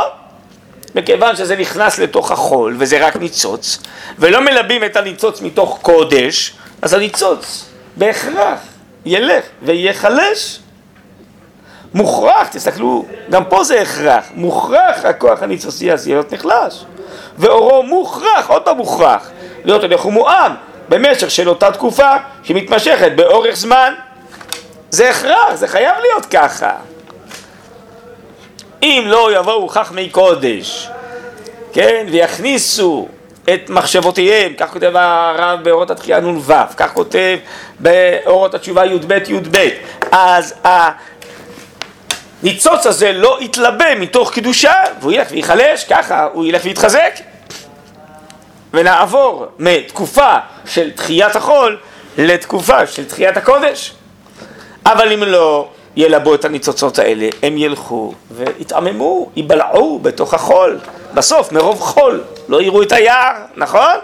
מכיוון 0.96 1.36
שזה 1.36 1.56
נכנס 1.56 2.00
לתוך 2.00 2.32
החול 2.32 2.76
וזה 2.80 3.08
רק 3.08 3.16
ניצוץ, 3.16 3.80
ולא 4.20 4.40
מלבים 4.42 4.84
את 4.84 4.96
הניצוץ 4.96 5.42
מתוך 5.42 5.80
קודש, 5.82 6.54
אז 6.82 6.94
הניצוץ 6.94 7.66
בהכרח 7.98 8.60
ילך 9.06 9.44
וייחלש. 9.62 10.60
מוכרח, 11.94 12.48
תסתכלו, 12.48 13.06
גם 13.30 13.46
פה 13.46 13.64
זה 13.64 13.82
הכרח, 13.82 14.26
מוכרח 14.36 15.06
הכוח 15.06 15.44
הניצוצי 15.44 15.92
הזה 15.92 16.10
להיות 16.10 16.34
נחלש. 16.34 16.86
ואורו 17.38 17.84
מוכרח, 17.84 18.48
עוד 18.48 18.62
פעם 18.62 18.78
מוכרח, 18.78 19.30
להיות 19.66 19.84
הולך 19.84 20.06
ומועם 20.06 20.52
במשך 20.92 21.32
של 21.32 21.50
אותה 21.50 21.72
תקופה 21.72 22.16
שמתמשכת 22.44 23.12
באורך 23.16 23.56
זמן. 23.56 23.94
זה 24.90 25.10
הכרח, 25.10 25.56
זה 25.56 25.68
חייב 25.68 25.96
להיות 26.02 26.26
ככה. 26.26 26.72
אם 28.84 29.04
לא 29.08 29.40
יבואו 29.40 29.68
חכמי 29.70 30.10
קודש, 30.10 30.90
כן, 31.74 32.06
ויכניסו 32.12 33.08
את 33.54 33.70
מחשבותיהם, 33.70 34.54
כך 34.58 34.70
כותב 34.70 34.92
הרב 34.96 35.64
באורות 35.64 35.92
התחייה 35.92 36.20
נ"ו, 36.20 36.54
כך 36.78 36.94
כותב 36.94 37.38
באורות 37.80 38.54
התשובה 38.54 38.86
י"ב 38.86 39.12
י"ב, 39.28 39.58
אז 40.12 40.54
הניצוץ 42.44 42.86
הזה 42.86 43.12
לא 43.12 43.38
יתלבא 43.42 43.96
מתוך 44.00 44.34
קדושה, 44.34 44.74
והוא 45.00 45.12
ילך 45.12 45.28
וייחלש, 45.32 45.84
ככה 45.84 46.28
הוא 46.34 46.46
ילך 46.46 46.62
ויתחזק. 46.66 47.31
ונעבור 48.74 49.46
מתקופה 49.60 50.36
של 50.66 50.92
תחיית 50.92 51.36
החול 51.36 51.78
לתקופה 52.18 52.88
של 52.88 53.06
תחיית 53.06 53.38
הקודש. 53.38 53.94
אבל 54.86 55.14
אם 55.14 55.24
לא 55.24 55.70
ילבו 55.96 56.36
את 56.36 56.46
הניצוצות 56.46 57.00
האלה, 57.00 57.28
הם 57.44 57.58
ילכו 57.58 58.14
ויתעממו, 58.32 59.30
ייבלעו 59.36 60.00
בתוך 60.00 60.34
החול. 60.34 60.80
בסוף, 61.14 61.52
מרוב 61.52 61.80
חול, 61.80 62.24
לא 62.50 62.62
יראו 62.62 62.82
את 62.82 62.92
היער, 62.92 63.34
נכון? 63.56 63.96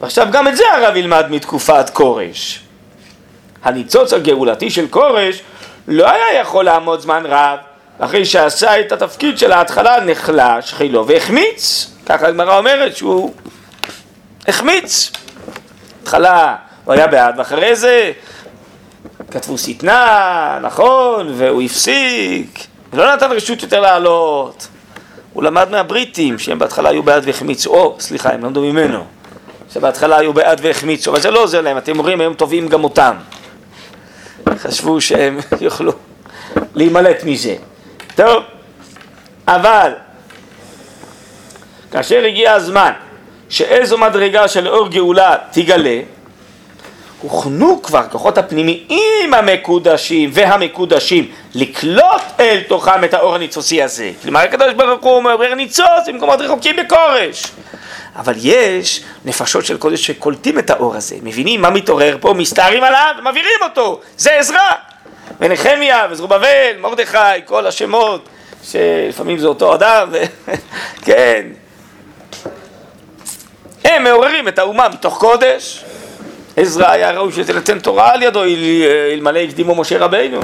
ועכשיו 0.00 0.26
גם 0.32 0.48
את 0.48 0.56
זה 0.56 0.64
הרב 0.72 0.96
ילמד 0.96 1.26
מתקופת 1.30 1.90
כורש. 1.90 2.60
הניצוץ 3.64 4.12
הגאולתי 4.12 4.70
של 4.70 4.86
כורש 4.90 5.42
לא 5.88 6.10
היה 6.10 6.40
יכול 6.40 6.64
לעמוד 6.64 7.00
זמן 7.00 7.26
רב 7.26 7.58
אחרי 7.98 8.24
שעשה 8.24 8.80
את 8.80 8.92
התפקיד 8.92 9.38
של 9.38 9.52
ההתחלה 9.52 10.00
נחלש 10.00 10.72
חילו 10.72 11.06
והחמיץ 11.06 11.90
ככה 12.06 12.26
הגמרא 12.26 12.58
אומרת 12.58 12.96
שהוא 12.96 13.34
החמיץ. 14.48 15.10
התחלה 16.02 16.56
הוא 16.84 16.94
היה 16.94 17.06
בעד 17.06 17.38
ואחרי 17.38 17.76
זה 17.76 18.12
כתבו 19.30 19.58
שטנה, 19.58 20.58
נכון, 20.62 21.32
והוא 21.36 21.62
הפסיק 21.62 22.66
לא 22.92 23.14
נתן 23.14 23.32
רשות 23.32 23.62
יותר 23.62 23.80
לעלות. 23.80 24.68
הוא 25.32 25.42
למד 25.42 25.70
מהבריטים 25.70 26.38
שהם 26.38 26.58
בהתחלה 26.58 26.88
היו 26.88 27.02
בעד 27.02 27.22
והחמיצו, 27.26 27.70
או 27.70 27.96
סליחה 28.00 28.32
הם 28.32 28.44
למדו 28.44 28.60
ממנו 28.62 29.04
שבהתחלה 29.72 30.18
היו 30.18 30.32
בעד 30.32 30.60
והחמיצו 30.62 31.10
אבל 31.10 31.20
זה 31.20 31.30
לא 31.30 31.42
עוזר 31.42 31.60
להם, 31.60 31.78
אתם 31.78 31.98
רואים 31.98 32.20
היום 32.20 32.34
תובעים 32.34 32.68
גם 32.68 32.84
אותם. 32.84 33.16
חשבו 34.58 35.00
שהם 35.00 35.38
יוכלו 35.60 35.92
להימלט 36.74 37.24
מזה. 37.24 37.56
טוב, 38.14 38.42
אבל 39.48 39.92
כאשר 41.96 42.24
הגיע 42.24 42.52
הזמן 42.52 42.92
שאיזו 43.48 43.98
מדרגה 43.98 44.48
של 44.48 44.68
אור 44.68 44.88
גאולה 44.88 45.36
תגלה, 45.50 46.00
הוכנו 47.20 47.82
כבר 47.82 48.02
כוחות 48.10 48.38
הפנימיים 48.38 49.34
המקודשים 49.34 50.30
והמקודשים 50.32 51.30
לקלוט 51.54 52.22
אל 52.40 52.60
תוכם 52.68 53.04
את 53.04 53.14
האור 53.14 53.34
הניצוצי 53.34 53.82
הזה. 53.82 54.10
כלומר 54.22 54.40
הקדוש 54.40 54.74
ברוך 54.74 55.04
הוא 55.04 55.22
מעורר 55.22 55.54
ניצוץ 55.54 56.08
במקומות 56.08 56.40
רחוקים 56.40 56.76
בכורש. 56.76 57.42
אבל 58.16 58.34
יש 58.42 59.02
נפשות 59.24 59.64
של 59.64 59.76
קודש 59.76 60.06
שקולטים 60.06 60.58
את 60.58 60.70
האור 60.70 60.96
הזה, 60.96 61.16
מבינים 61.22 61.60
מה 61.62 61.70
מתעורר 61.70 62.16
פה, 62.20 62.34
מסתערים 62.34 62.84
עליו 62.84 63.14
ומבהירים 63.18 63.60
אותו, 63.62 64.00
זה 64.16 64.32
עזרה. 64.32 64.72
ונחמיה 65.40 66.06
וזרובבל, 66.10 66.76
מרדכי, 66.78 67.18
כל 67.44 67.66
השמות, 67.66 68.28
שלפעמים 68.64 69.38
זה 69.38 69.46
אותו 69.46 69.74
אדם, 69.74 70.08
כן. 71.06 71.46
הם 73.86 74.04
מעוררים 74.04 74.48
את 74.48 74.58
האומה 74.58 74.88
מתוך 74.88 75.18
קודש. 75.18 75.84
עזרא 76.56 76.90
היה 76.90 77.10
ראוי 77.10 77.32
שתינתן 77.32 77.78
תורה 77.78 78.12
על 78.12 78.22
ידו 78.22 78.42
אלמלא 79.12 79.38
הקדימו 79.38 79.74
משה 79.74 79.98
רבינו. 79.98 80.40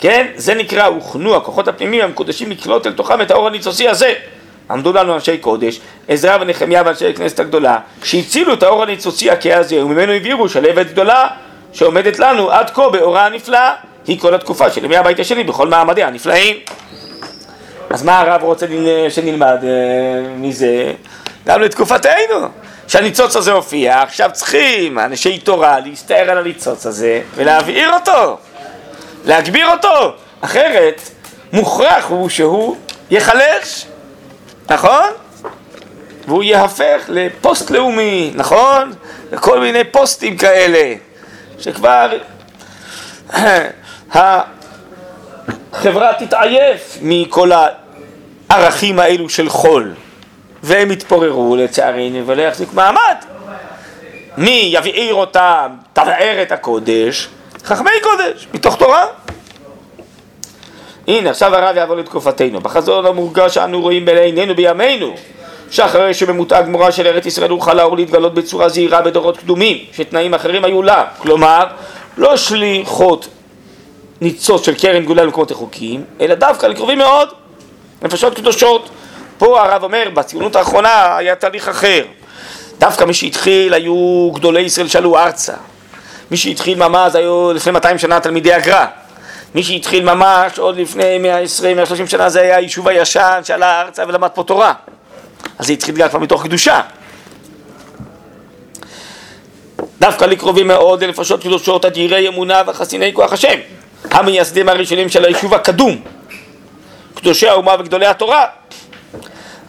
כן, 0.00 0.26
זה 0.36 0.54
נקרא 0.54 0.86
הוכנו 0.86 1.36
הכוחות 1.36 1.68
הפנימיים 1.68 2.04
המקודשים 2.04 2.50
לקלוט 2.50 2.86
אל 2.86 2.92
תוכם 2.92 3.22
את 3.22 3.30
האור 3.30 3.46
הניצוצי 3.46 3.88
הזה. 3.88 4.14
עמדו 4.70 4.92
לנו 4.92 5.14
אנשי 5.14 5.38
קודש, 5.38 5.80
עזרא 6.08 6.38
ונחמיה 6.40 6.82
ואנשי 6.86 7.08
הכנסת 7.08 7.40
הגדולה, 7.40 7.78
שהצילו 8.04 8.54
את 8.54 8.62
האור 8.62 8.82
הניצוצי 8.82 9.30
הכהה 9.30 9.58
הזה, 9.58 9.84
וממנו 9.84 10.12
הבהירו 10.12 10.48
שלהבת 10.48 10.86
גדולה 10.86 11.28
שעומדת 11.72 12.18
לנו 12.18 12.50
עד 12.50 12.70
כה 12.70 12.88
באורה 12.88 13.26
הנפלאה, 13.26 13.74
היא 14.06 14.20
כל 14.20 14.34
התקופה 14.34 14.70
של 14.70 14.84
ימי 14.84 14.96
הבית 14.96 15.20
השני 15.20 15.44
בכל 15.44 15.68
מעמדיה 15.68 16.06
הנפלאים. 16.06 16.56
אז 17.90 18.02
מה 18.02 18.20
הרב 18.20 18.42
רוצה 18.42 18.66
שנלמד 19.08 19.58
אה, 19.64 20.28
מזה? 20.36 20.92
גם 21.46 21.62
לתקופתנו, 21.62 22.48
שהניצוץ 22.88 23.36
הזה 23.36 23.52
הופיע, 23.52 24.02
עכשיו 24.02 24.30
צריכים 24.32 24.98
אנשי 24.98 25.38
תורה 25.38 25.80
להסתער 25.80 26.30
על 26.30 26.38
הניצוץ 26.38 26.86
הזה 26.86 27.20
ולהבעיר 27.34 27.92
אותו, 27.92 28.38
להגביר 29.24 29.68
אותו, 29.70 30.12
אחרת 30.40 31.00
מוכרח 31.52 32.04
הוא 32.08 32.28
שהוא 32.28 32.76
ייחלש, 33.10 33.86
נכון? 34.70 35.10
והוא 36.26 36.42
יהפך 36.42 37.04
לפוסט 37.08 37.70
לאומי, 37.70 38.32
נכון? 38.34 38.92
וכל 39.30 39.60
מיני 39.60 39.84
פוסטים 39.84 40.36
כאלה, 40.36 40.94
שכבר 41.58 42.18
החברה 45.76 46.12
תתעייף 46.18 46.98
מכל 47.02 47.50
הערכים 48.50 48.98
האלו 48.98 49.28
של 49.28 49.48
חול, 49.48 49.94
והם 50.62 50.90
יתפוררו 50.90 51.56
לצערנו 51.56 52.26
ולא 52.26 52.42
יחזיק 52.42 52.68
מעמד. 52.72 53.16
מי 54.36 54.70
יבעיר 54.72 55.14
אותם, 55.14 55.70
תבער 55.92 56.42
את 56.42 56.52
הקודש? 56.52 57.28
חכמי 57.64 57.90
קודש, 58.02 58.46
מתוך 58.54 58.76
תורה. 58.76 59.06
הנה, 61.08 61.30
עכשיו 61.30 61.54
הרב 61.54 61.76
יעבור 61.76 61.96
לתקופתנו. 61.96 62.60
בחזון 62.60 63.06
המורגש 63.06 63.54
שאנו 63.54 63.80
רואים 63.80 64.04
בעינינו 64.04 64.54
בימינו, 64.54 65.14
שאחרי 65.70 66.14
שבמותג 66.14 66.62
גמורה 66.66 66.92
של 66.92 67.06
ארץ 67.06 67.26
ישראל 67.26 67.50
הוא 67.50 67.60
חלה 67.60 67.82
אור 67.82 67.96
להתגלות 67.96 68.34
בצורה 68.34 68.68
זהירה 68.68 69.02
בדורות 69.02 69.36
קדומים, 69.36 69.78
שתנאים 69.92 70.34
אחרים 70.34 70.64
היו 70.64 70.82
לה. 70.82 71.04
כלומר, 71.18 71.64
לא 72.16 72.36
שליחות 72.36 73.28
ניצוץ 74.20 74.66
של 74.66 74.74
קרן 74.74 75.04
גאולה 75.04 75.24
למקומות 75.24 75.52
רחוקים, 75.52 76.04
אלא 76.20 76.34
דווקא 76.34 76.66
לקרובים 76.66 76.98
מאוד, 76.98 77.28
נפשות 78.02 78.34
קדושות. 78.34 78.90
פה 79.38 79.62
הרב 79.62 79.82
אומר, 79.82 80.08
בציונות 80.14 80.56
האחרונה 80.56 81.16
היה 81.16 81.34
תהליך 81.34 81.68
אחר. 81.68 82.04
דווקא 82.78 83.04
מי 83.04 83.14
שהתחיל 83.14 83.74
היו 83.74 84.30
גדולי 84.34 84.60
ישראל 84.60 84.88
שעלו 84.88 85.18
ארצה. 85.18 85.54
מי 86.30 86.36
שהתחיל 86.36 86.78
ממש 86.78 87.14
היו 87.14 87.52
לפני 87.52 87.72
200 87.72 87.98
שנה 87.98 88.20
תלמידי 88.20 88.52
הגר"א. 88.52 88.84
מי 89.54 89.62
שהתחיל 89.62 90.04
ממש 90.04 90.58
עוד 90.58 90.76
לפני 90.76 91.18
120-130 92.04 92.10
שנה 92.10 92.28
זה 92.28 92.40
היה 92.40 92.56
היישוב 92.56 92.88
הישן 92.88 93.40
שעלה 93.44 93.80
ארצה 93.80 94.02
ולמד 94.08 94.28
פה 94.34 94.42
תורה. 94.42 94.72
אז 95.58 95.66
זה 95.66 95.72
התחיל 95.72 95.94
גם 95.96 96.08
כבר 96.08 96.18
מתוך 96.18 96.42
קדושה. 96.42 96.80
דווקא 100.00 100.24
לקרובים 100.24 100.68
מאוד 100.68 101.04
לנפשות 101.04 101.42
קדושות, 101.42 101.84
אדירי 101.84 102.28
אמונה 102.28 102.62
וחסיני 102.66 103.14
כוח 103.14 103.32
השם. 103.32 103.58
המייסדים 104.16 104.68
הראשונים 104.68 105.08
של 105.08 105.24
היישוב 105.24 105.54
הקדום, 105.54 105.96
קדושי 107.14 107.48
האומה 107.48 107.74
וגדולי 107.78 108.06
התורה. 108.06 108.44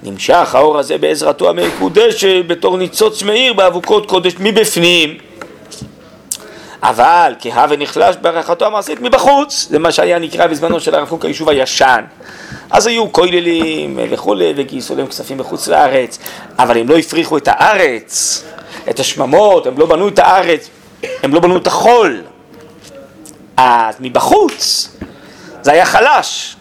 נמשך 0.04 0.56
האור 0.56 0.78
הזה 0.78 0.98
בעזרתו 0.98 1.50
המקודשת 1.50 2.48
בתור 2.48 2.78
ניצוץ 2.78 3.24
מאיר 3.24 3.54
באבוקות 3.54 4.10
קודש 4.10 4.34
מבפנים 4.40 5.18
אבל 6.84 7.34
כהה 7.40 7.66
ונחלש 7.70 8.16
בהערכתו 8.22 8.66
המעשית 8.66 9.02
מבחוץ, 9.02 9.68
זה 9.70 9.80
מה 9.80 9.92
שהיה 9.92 10.20
נקרא 10.20 10.48
בזמנו 10.48 10.80
של 10.80 10.96
הרב 10.96 11.10
קוק 11.10 11.26
היישוב 11.26 11.50
הישן. 11.50 12.04
אז 12.70 12.88
היו 12.88 13.12
כוללים 13.12 14.00
וכולי 14.12 14.54
וגייסו 14.56 14.96
להם 14.96 15.08
כספים 15.08 15.38
בחוץ 15.38 15.68
לארץ, 15.68 16.20
אבל 16.60 16.78
הם 16.78 16.90
לא 16.90 16.98
הפריחו 16.98 17.38
את 17.38 17.48
הארץ, 17.52 18.44
את 18.90 19.00
השממות, 19.00 19.68
הם 19.68 19.78
לא 19.78 19.86
בנו 19.86 20.08
את 20.08 20.20
הארץ, 20.20 20.70
הם 21.24 21.34
לא 21.34 21.40
בנו 21.40 21.58
את 21.58 21.68
החול. 21.68 22.22
אז 23.58 23.96
מבחוץ 24.00 24.90
זה 25.62 25.72
היה 25.72 25.86
חלש, 25.86 26.56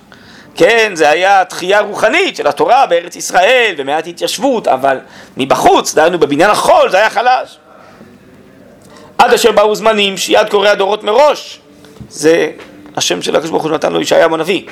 כן, 0.54 0.92
זה 0.94 1.10
היה 1.10 1.44
תחייה 1.44 1.80
רוחנית 1.80 2.36
של 2.36 2.46
התורה 2.46 2.86
בארץ 2.86 3.16
ישראל 3.16 3.74
ומעט 3.78 4.06
התיישבות, 4.06 4.68
אבל 4.68 4.98
מבחוץ, 5.36 5.94
דהיינו 5.94 6.18
בבניין 6.18 6.50
החול, 6.50 6.90
זה 6.90 6.96
היה 6.96 7.10
חלש. 7.10 7.58
עד 9.18 9.32
אשר 9.32 9.52
באו 9.52 9.74
זמנים 9.74 10.16
שיד 10.16 10.48
קורא 10.48 10.68
הדורות 10.68 11.04
מראש, 11.04 11.60
זה 12.08 12.50
השם 12.96 13.22
של 13.22 13.36
הקדוש 13.36 13.50
ברוך 13.50 13.62
הוא 13.62 13.70
נתן 13.70 13.92
לו 13.92 14.00
ישעיהו 14.00 14.34
הנביא, 14.34 14.62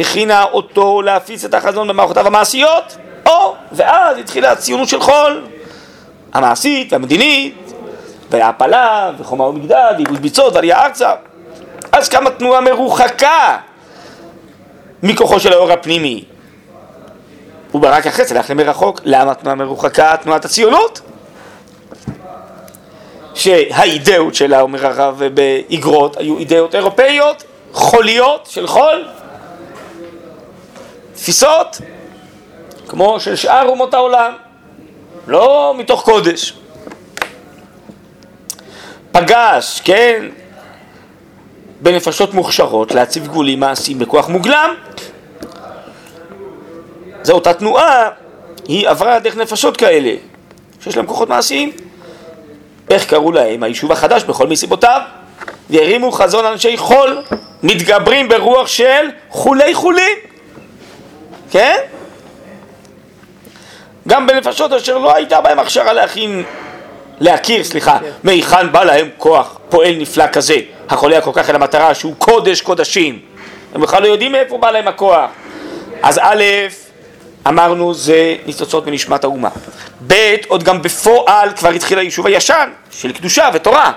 הכינה 0.00 0.42
אותו 0.42 1.02
להפיץ 1.02 1.44
את 1.44 1.54
החזון 1.54 1.88
במערכותיו 1.88 2.26
המעשיות, 2.26 2.96
או, 3.26 3.54
ואז 3.72 4.18
התחילה 4.18 4.52
הציונות 4.52 4.88
של 4.88 5.00
חול, 5.00 5.46
המעשית 6.32 6.92
והמדינית, 6.92 7.72
וההעפלה, 8.30 9.10
וחומה 9.18 9.44
ומגדל, 9.44 9.92
ועיבוד 9.94 10.22
ביצות, 10.22 10.54
ועלייה 10.54 10.84
ארצה. 10.84 11.12
אז 11.92 12.08
קמה 12.08 12.30
תנועה 12.30 12.60
מרוחקה 12.60 13.58
מכוחו 15.02 15.40
של 15.40 15.52
האור 15.52 15.72
הפנימי. 15.72 16.24
וברק 17.74 18.06
החסד 18.06 18.36
הלך 18.36 18.50
למרחוק. 18.50 19.00
למה 19.04 19.34
תנועה 19.34 19.54
מרוחקה? 19.56 20.16
תנועת 20.22 20.44
הציונות. 20.44 21.00
שהאידאות 23.34 24.34
שלה, 24.34 24.60
אומר 24.60 24.86
הרב 24.86 25.22
באגרות, 25.34 26.16
היו 26.16 26.38
אידאות 26.38 26.74
אירופאיות, 26.74 27.44
חוליות 27.72 28.46
של 28.50 28.66
חול, 28.66 29.08
תפיסות, 31.14 31.80
כמו 32.88 33.20
של 33.20 33.36
שאר 33.36 33.68
אומות 33.68 33.94
העולם, 33.94 34.32
לא 35.26 35.74
מתוך 35.78 36.04
קודש. 36.04 36.58
פגש, 39.12 39.80
כן, 39.84 40.24
בנפשות 41.80 42.34
מוכשרות 42.34 42.94
להציב 42.94 43.26
גבולים 43.26 43.60
מעשיים 43.60 43.98
בכוח 43.98 44.28
מוגלם. 44.28 44.74
זו 47.22 47.32
אותה 47.32 47.54
תנועה, 47.54 48.08
היא 48.68 48.88
עברה 48.88 49.18
דרך 49.18 49.36
נפשות 49.36 49.76
כאלה, 49.76 50.14
שיש 50.84 50.96
להם 50.96 51.06
כוחות 51.06 51.28
מעשיים. 51.28 51.72
איך 52.90 53.06
קראו 53.06 53.32
להם? 53.32 53.62
היישוב 53.62 53.92
החדש 53.92 54.24
בכל 54.24 54.46
מסיבותיו. 54.46 55.00
והרימו 55.70 56.12
חזון 56.12 56.44
אנשי 56.44 56.76
חול, 56.76 57.22
מתגברים 57.62 58.28
ברוח 58.28 58.66
של 58.66 59.08
חולי 59.30 59.74
חולים. 59.74 60.18
כן? 61.50 61.76
גם 64.08 64.26
בנפשות 64.26 64.72
אשר 64.72 64.98
לא 64.98 65.14
הייתה 65.14 65.40
בהם 65.40 65.58
הכשרה 65.58 65.92
להכין, 65.92 66.42
להכיר, 67.20 67.64
סליחה, 67.64 67.98
כן. 67.98 68.10
מהיכן 68.22 68.72
בא 68.72 68.84
להם 68.84 69.08
כוח 69.16 69.58
פועל 69.68 69.94
נפלא 69.98 70.26
כזה, 70.26 70.56
החולה 70.90 71.20
כל 71.20 71.30
כך 71.34 71.50
אל 71.50 71.54
המטרה 71.54 71.94
שהוא 71.94 72.14
קודש 72.18 72.60
קודשים. 72.60 73.18
הם 73.74 73.80
בכלל 73.80 74.02
לא 74.02 74.08
יודעים 74.08 74.32
מאיפה 74.32 74.58
בא 74.58 74.70
להם 74.70 74.88
הכוח. 74.88 75.30
אז 76.02 76.18
א', 76.22 76.44
אמרנו 77.48 77.94
זה 77.94 78.36
ניצוצות 78.46 78.86
מנשמת 78.86 79.24
האומה. 79.24 79.48
ב', 80.06 80.34
עוד 80.48 80.62
גם 80.62 80.82
בפועל 80.82 81.52
כבר 81.56 81.68
התחיל 81.68 81.98
היישוב 81.98 82.26
הישן 82.26 82.70
של 82.90 83.12
קדושה 83.12 83.50
ותורה. 83.54 83.92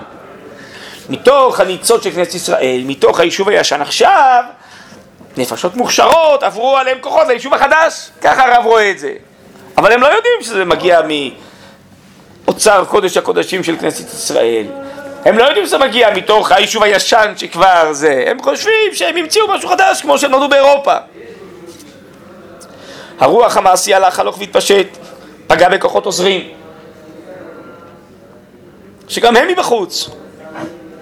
מתוך 1.10 1.60
הניצוץ 1.60 2.03
של 2.03 2.12
כנסת 2.12 2.36
ישראל, 2.36 2.82
מתוך 2.86 3.19
היישוב 3.19 3.49
הישן 3.49 3.82
עכשיו, 3.82 4.43
נפשות 5.38 5.75
מוכשרות 5.75 6.43
עברו 6.43 6.77
עליהם 6.77 6.97
כוחות 7.01 7.27
ליישוב 7.27 7.53
החדש, 7.53 8.10
ככה 8.21 8.53
הרב 8.53 8.65
רואה 8.65 8.91
את 8.91 8.99
זה. 8.99 9.13
אבל 9.77 9.91
הם 9.91 10.01
לא 10.01 10.08
יודעים 10.08 10.34
שזה 10.41 10.65
מגיע 10.65 11.01
מאוצר 12.47 12.86
קודש 12.86 13.17
הקודשים 13.17 13.63
של 13.63 13.77
כנסת 13.77 14.13
ישראל. 14.13 14.82
הם 15.25 15.38
לא 15.38 15.43
יודעים 15.43 15.65
שזה 15.65 15.77
מגיע 15.77 16.13
מתוך 16.13 16.51
היישוב 16.51 16.83
הישן 16.83 17.33
שכבר 17.38 17.93
זה, 17.93 18.23
הם 18.27 18.41
חושבים 18.41 18.93
שהם 18.93 19.17
המציאו 19.17 19.47
משהו 19.47 19.69
חדש 19.69 20.01
כמו 20.01 20.17
שהם 20.17 20.31
נולדו 20.31 20.49
באירופה. 20.49 20.95
הרוח 23.19 23.57
המעשי 23.57 23.93
הלך 23.93 24.19
הלוך 24.19 24.38
והתפשט, 24.39 24.88
פגע 25.47 25.69
בכוחות 25.69 26.05
עוזרים, 26.05 26.49
שגם 29.07 29.36
הם 29.36 29.47
מבחוץ, 29.47 30.09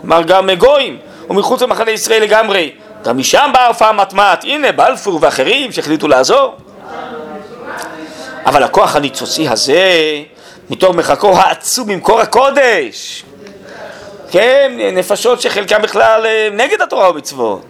כלומר 0.02 0.22
גם 0.22 0.50
גויים, 0.52 0.98
ומחוץ 1.30 1.62
למחנה 1.62 1.92
ישראל 1.92 2.24
לגמרי, 2.24 2.72
גם 3.04 3.18
משם 3.18 3.50
באה 3.54 3.68
הופעה 3.68 3.92
מטמט, 3.94 4.44
הנה 4.44 4.72
בלפור 4.72 5.20
ואחרים 5.22 5.72
שהחליטו 5.72 6.08
לעזור. 6.08 6.56
אבל 8.46 8.64
הכוח 8.64 8.96
הניצוצי 8.96 9.50
הזה, 9.50 9.92
מתוך 10.70 10.96
מחקו 10.96 11.38
העצום 11.38 11.90
ממקור 11.90 12.22
הקודש, 12.22 13.24
כן, 14.32 14.72
נפשות 14.94 15.42
שחלקם 15.42 15.82
בכלל 15.82 16.26
אה, 16.26 16.50
נגד 16.52 16.82
התורה 16.82 17.10
ומצוות, 17.10 17.62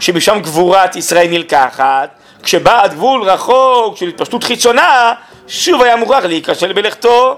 שמשם 0.00 0.38
גבורת 0.42 0.96
ישראל 0.96 1.28
נלקחת, 1.28 2.10
כשבא 2.42 2.82
עד 2.82 2.94
גבול 2.94 3.22
רחוק 3.22 3.96
של 3.96 4.08
התפשטות 4.08 4.44
חיצונה, 4.44 5.12
שוב 5.48 5.82
היה 5.82 5.96
מוכרח 5.96 6.24
להיכשל 6.24 6.72
בלכתו, 6.72 7.36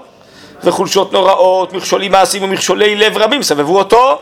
וחולשות 0.63 1.13
נוראות, 1.13 1.73
מכשולים 1.73 2.11
מעשיים 2.11 2.43
ומכשולי 2.43 2.95
לב 2.95 3.17
רבים 3.17 3.43
סבבו 3.43 3.77
אותו. 3.77 4.21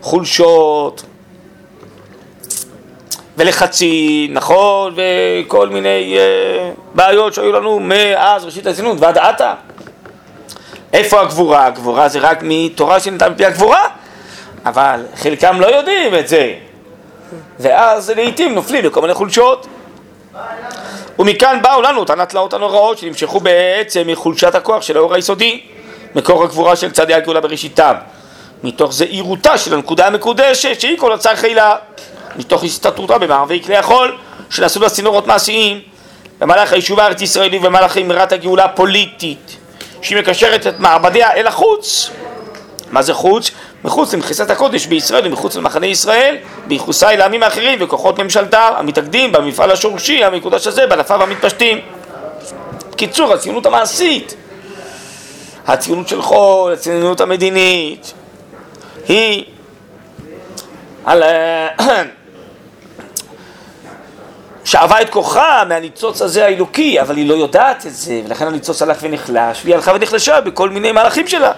חולשות 0.00 1.02
ולחצים, 3.36 4.34
נכון, 4.34 4.94
וכל 4.96 5.68
מיני 5.68 6.16
uh, 6.16 6.80
בעיות 6.94 7.34
שהיו 7.34 7.52
לנו 7.52 7.80
מאז 7.80 8.44
ראשית 8.44 8.66
הציונות 8.66 8.96
ועד 9.00 9.18
עתה. 9.18 9.54
איפה 10.92 11.20
הגבורה? 11.20 11.66
הגבורה 11.66 12.08
זה 12.08 12.18
רק 12.18 12.38
מתורה 12.42 13.00
שניתן 13.00 13.32
מפי 13.32 13.44
הגבורה, 13.44 13.88
אבל 14.66 15.06
חלקם 15.16 15.60
לא 15.60 15.66
יודעים 15.66 16.14
את 16.14 16.28
זה, 16.28 16.54
ואז 17.60 18.10
לעיתים 18.10 18.54
נופלים 18.54 18.84
לכל 18.84 19.00
מיני 19.00 19.14
חולשות. 19.14 19.66
ומכאן 21.18 21.58
באו 21.62 21.82
לנו 21.82 22.00
אותן 22.00 22.20
התלאות 22.20 22.54
הנוראות 22.54 22.98
שנמשכו 22.98 23.40
בעצם 23.40 24.02
מחולשת 24.06 24.54
הכוח 24.54 24.82
של 24.82 24.96
האור 24.96 25.14
היסודי, 25.14 25.60
מקור 26.14 26.44
הגבורה 26.44 26.76
של 26.76 26.90
צעדי 26.90 27.14
הגאולה 27.14 27.40
בראשיתם, 27.40 27.94
מתוך 28.64 28.92
זהירותה 28.92 29.58
של 29.58 29.74
הנקודה 29.74 30.06
המקודשת 30.06 30.80
שהיא 30.80 30.98
כל 30.98 31.12
הצער 31.12 31.36
חילה, 31.36 31.76
מתוך 32.36 32.64
הסתתרותה 32.64 33.18
במערבי 33.18 33.62
כלי 33.62 33.76
החול 33.76 34.16
שנעשו 34.50 34.80
לה 34.80 34.90
צינורות 34.90 35.26
מעשיים. 35.26 35.80
במהלך 36.40 36.72
היישוב 36.72 37.00
הארץ 37.00 37.22
ישראלי 37.22 37.58
ובמהלך 37.58 37.98
אמרת 37.98 38.32
הגאולה 38.32 38.64
הפוליטית 38.64 39.55
שהיא 40.02 40.18
מקשרת 40.18 40.66
את 40.66 40.80
מעבדיה 40.80 41.32
אל 41.32 41.46
החוץ 41.46 42.10
מה 42.90 43.02
זה 43.02 43.14
חוץ? 43.14 43.50
מחוץ 43.84 44.14
למכסת 44.14 44.50
הקודש 44.50 44.86
בישראל 44.86 45.26
ומחוץ 45.26 45.56
למחנה 45.56 45.86
ישראל, 45.86 46.36
ביחוסה 46.66 47.10
אל 47.10 47.20
העמים 47.20 47.42
האחרים 47.42 47.78
וכוחות 47.82 48.18
ממשלתה 48.18 48.68
המתאגדים 48.78 49.32
במפעל 49.32 49.70
השורשי 49.70 50.24
המקודש 50.24 50.66
הזה 50.66 50.86
בענפיו 50.86 51.22
המתפשטים. 51.22 51.80
קיצור, 52.96 53.32
הציונות 53.32 53.66
המעשית, 53.66 54.34
הציונות 55.66 56.08
של 56.08 56.22
חול, 56.22 56.72
הציונות 56.72 57.20
המדינית, 57.20 58.12
היא 59.08 59.44
על... 61.04 61.22
שאבה 64.66 65.02
את 65.02 65.10
כוחה 65.10 65.62
מהניצוץ 65.68 66.22
הזה 66.22 66.44
האלוקי, 66.44 67.00
אבל 67.00 67.16
היא 67.16 67.28
לא 67.28 67.34
יודעת 67.34 67.86
את 67.86 67.94
זה, 67.94 68.20
ולכן 68.26 68.46
הניצוץ 68.46 68.82
הלך 68.82 68.98
ונחלש, 69.02 69.60
והיא 69.64 69.74
הלכה 69.74 69.92
ונחלשה 69.94 70.40
בכל 70.40 70.70
מיני 70.70 70.92
מהלכים 70.92 71.28
שלה. 71.28 71.52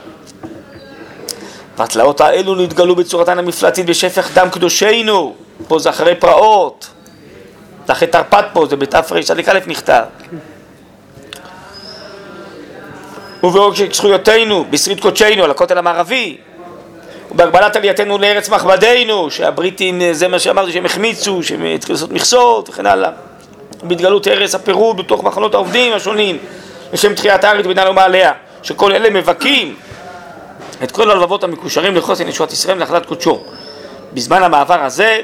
והתלאות 1.78 2.20
האלו 2.20 2.54
נתגלו 2.54 2.96
בצורתן 2.96 3.38
המפלטית 3.38 3.86
בשפך 3.86 4.30
דם 4.34 4.48
קדושנו, 4.50 5.34
פה 5.68 5.78
זה 5.78 5.90
אחרי 5.90 6.14
פרעות, 6.14 6.88
זה 7.86 7.92
אחרי 7.92 8.08
תרפ"ט 8.08 8.44
פה, 8.52 8.66
זה 8.66 8.76
בתרצ"א 8.76 9.34
נכתב. 9.66 10.02
ובעוגק 13.42 13.94
זכויותינו, 13.94 14.64
בשריד 14.70 15.00
קודשנו, 15.00 15.44
על 15.44 15.50
הכותל 15.50 15.78
המערבי, 15.78 16.38
ובהגבלת 17.30 17.76
עלייתנו 17.76 18.18
לארץ 18.18 18.48
מחבדינו, 18.48 19.30
שהבריטים, 19.30 20.00
זה 20.12 20.28
מה 20.28 20.38
שאמרתי, 20.38 20.72
שהם 20.72 20.86
החמיצו, 20.86 21.42
שהם 21.42 21.64
התחילו 21.64 21.94
לעשות 21.94 22.12
מכסות 22.12 22.68
וכן 22.68 22.86
הלאה. 22.86 23.10
בהתגלות 23.82 24.26
הרס 24.26 24.54
הפירוד 24.54 24.96
בתוך 24.96 25.24
מחנות 25.24 25.54
העובדים 25.54 25.92
השונים, 25.92 26.38
לשם 26.92 27.14
תחיית 27.14 27.44
הארץ 27.44 27.66
ביננו 27.66 27.92
מעליה, 27.92 28.32
שכל 28.62 28.92
אלה 28.92 29.10
מבכים 29.10 29.76
את 30.82 30.90
כל 30.90 31.10
הלבבות 31.10 31.44
המקושרים 31.44 31.96
לחוסן 31.96 32.28
ישועת 32.28 32.52
ישראל 32.52 32.76
ונחלת 32.76 33.06
קודשו. 33.06 33.42
בזמן 34.12 34.42
המעבר 34.42 34.84
הזה, 34.84 35.20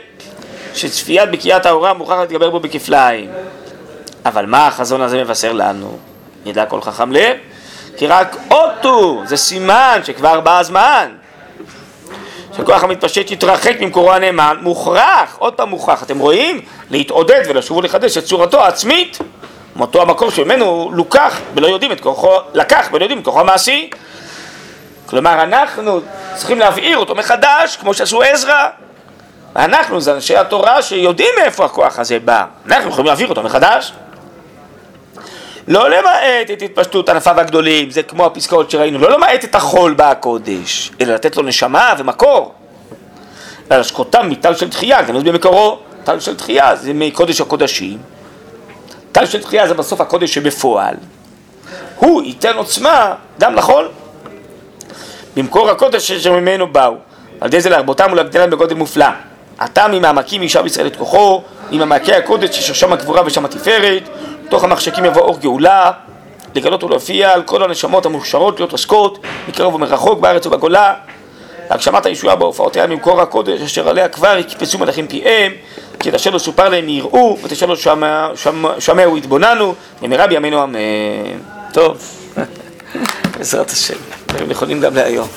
שצפיית 0.75 1.31
בקיאת 1.31 1.67
ההוראה 1.67 1.93
מוכרח 1.93 2.19
להתגבר 2.19 2.51
בו 2.51 2.61
בכפליים. 2.61 3.31
אבל 4.27 4.47
מה 4.47 4.67
החזון 4.67 5.01
הזה 5.03 5.25
מבשר 5.25 5.53
לנו? 5.53 5.99
ידע 6.47 6.67
כל 6.67 6.81
חכם 6.81 7.13
לב, 7.13 7.37
כי 7.97 8.07
רק 8.07 8.37
אוטו, 8.51 9.23
זה 9.27 9.37
סימן 9.37 10.01
שכבר 10.05 10.41
בא 10.41 10.59
הזמן. 10.59 11.09
שכוח 12.57 12.85
המתפשט 12.85 13.31
יתרחק 13.31 13.81
ממקורו 13.81 14.13
הנאמן, 14.13 14.57
מוכרח, 14.61 15.37
עוד 15.39 15.55
פעם 15.55 15.69
מוכרח, 15.69 16.03
אתם 16.03 16.19
רואים? 16.19 16.61
להתעודד 16.91 17.41
ולשוב 17.49 17.77
ולחדש 17.77 18.19
את 18.19 18.25
צורתו 18.25 18.65
העצמית, 18.65 19.19
מאותו 19.77 20.03
המקור 20.03 20.31
שממנו 20.31 20.91
לוקח 20.95 21.41
ולא 21.55 21.67
יודעים 21.67 21.93
את 21.93 22.01
כוחו, 22.01 22.31
לקח 22.55 22.89
ולא 22.93 23.05
יודעים 23.05 23.21
את 23.21 23.25
כוחו 23.25 23.41
המעשי. 23.41 23.91
כלומר, 25.07 25.43
אנחנו 25.43 26.01
צריכים 26.35 26.59
להבעיר 26.59 26.99
אותו 26.99 27.15
מחדש, 27.15 27.77
כמו 27.77 27.95
שעשו 27.95 28.23
עזרא. 28.23 28.69
אנחנו 29.57 30.01
זה 30.01 30.15
אנשי 30.15 30.37
התורה 30.37 30.83
שיודעים 30.83 31.31
מאיפה 31.41 31.65
הכוח 31.65 31.99
הזה 31.99 32.19
בא. 32.19 32.45
אנחנו 32.67 32.91
יכולים 32.91 33.07
להעביר 33.07 33.29
אותו 33.29 33.43
מחדש. 33.43 33.93
לא 35.69 35.91
למעט 35.91 36.51
את 36.53 36.63
התפשטות 36.63 37.09
ענפיו 37.09 37.41
הגדולים, 37.41 37.91
זה 37.91 38.03
כמו 38.03 38.27
הפסקאות 38.27 38.71
שראינו, 38.71 38.99
לא 38.99 39.11
למעט 39.11 39.45
את 39.45 39.55
החול 39.55 39.95
בהקודש, 39.95 40.91
אלא 41.01 41.15
לתת 41.15 41.37
לו 41.37 41.43
נשמה 41.43 41.95
ומקור. 41.99 42.55
אלא 43.73 43.81
לשקותם 43.81 44.31
מטל 44.31 44.55
של 44.55 44.71
תחייה, 44.71 45.03
גנוז 45.03 45.23
במקורו, 45.23 45.79
טל 46.05 46.21
של 46.21 46.37
תחייה 46.37 46.77
זה 46.77 46.93
מקודש 46.95 47.41
הקודשים. 47.41 47.99
טל 49.13 49.27
של 49.27 49.43
תחייה 49.43 49.69
זה 49.69 49.75
בסוף 49.75 50.01
הקודש 50.01 50.35
שבפועל. 50.35 50.95
הוא 51.97 52.23
ייתן 52.23 52.57
עוצמה 52.57 53.15
גם 53.41 53.55
לחול. 53.55 53.89
במקור 55.37 55.71
הקודש 55.71 56.13
שממנו 56.13 56.73
באו, 56.73 56.95
על 57.41 57.49
ידי 57.49 57.61
זה 57.61 57.71
להרבותם 57.71 58.09
ולהגדלם 58.13 58.51
בגודל 58.51 58.75
מופלא. 58.75 59.07
עתה 59.59 59.89
ממעמקים 59.89 60.43
ישב 60.43 60.67
ישראל 60.67 60.87
את 60.87 60.97
כוחו, 60.97 61.43
ממעמקי 61.71 62.15
הקודש 62.15 62.59
אשר 62.59 62.73
שם 62.73 62.93
הגבורה 62.93 63.23
ושם 63.27 63.45
התפארת, 63.45 64.09
תוך 64.49 64.65
המחשקים 64.65 65.05
יבוא 65.05 65.23
אור 65.23 65.39
גאולה, 65.41 65.91
לגלות 66.55 66.85
ולהופיע 66.85 67.33
על 67.33 67.43
כל 67.43 67.63
הנשמות 67.63 68.07
המוכשרות 68.07 68.61
להיות 68.61 68.73
עוסקות, 68.73 69.19
מקרוב 69.49 69.75
ומרחוק 69.75 70.21
בארץ 70.21 70.47
ובגולה, 70.47 70.95
להגשמת 71.71 72.07
הישועה 72.07 72.37
בהופעותיה 72.37 72.87
ממקור 72.87 73.21
הקודש, 73.21 73.61
אשר 73.61 73.89
עליה 73.89 74.09
כבר 74.09 74.37
יקפצו 74.39 74.79
מלאכים 74.79 75.07
פיהם, 75.07 75.53
כי 76.01 76.09
את 76.09 76.15
אשר 76.15 76.31
לא 76.31 76.39
סופר 76.39 76.69
להם 76.69 76.89
יראו, 76.89 77.39
ואת 77.43 77.53
אשר 77.53 77.67
לא 77.67 77.77
שמעו 78.79 79.19
יתבוננו, 79.19 79.75
במהרה 80.03 80.27
בימינו 80.27 80.63
אמן. 80.65 80.79
טוב, 81.73 81.99
בעזרת 83.39 83.71
השם, 83.71 83.95
דברים 84.29 84.49
נכונים 84.49 84.81
גם 84.81 84.95
להיום. 84.95 85.29